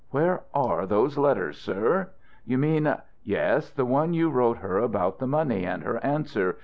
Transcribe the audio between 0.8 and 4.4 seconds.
those letters, sir?" "You mean" "Yes, the one you